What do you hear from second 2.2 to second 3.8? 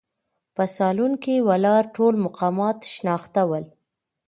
مقامات شناخته ول.